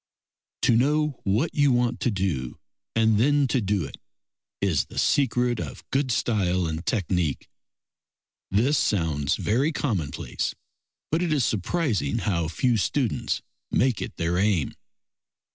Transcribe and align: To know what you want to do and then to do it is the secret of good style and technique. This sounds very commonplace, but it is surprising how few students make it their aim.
To 0.63 0.75
know 0.75 1.19
what 1.25 1.53
you 1.53 1.71
want 1.71 1.99
to 1.99 2.09
do 2.09 2.57
and 2.95 3.19
then 3.19 3.47
to 3.49 3.61
do 3.61 3.85
it 3.85 3.97
is 4.59 4.85
the 4.85 4.97
secret 4.97 5.59
of 5.59 5.87
good 5.91 6.09
style 6.11 6.65
and 6.65 6.83
technique. 6.83 7.47
This 8.49 8.79
sounds 8.79 9.35
very 9.35 9.71
commonplace, 9.71 10.55
but 11.11 11.21
it 11.21 11.31
is 11.31 11.45
surprising 11.45 12.17
how 12.17 12.47
few 12.47 12.77
students 12.77 13.43
make 13.69 14.01
it 14.01 14.17
their 14.17 14.39
aim. 14.39 14.73